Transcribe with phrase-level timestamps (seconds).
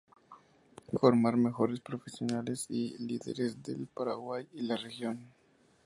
[0.99, 5.31] Formar mejores profesionales y líderes del Paraguay y la región.